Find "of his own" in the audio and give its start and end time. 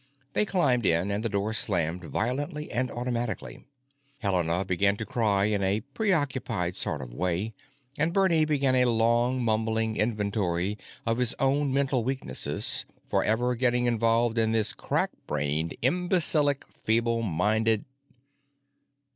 11.05-11.71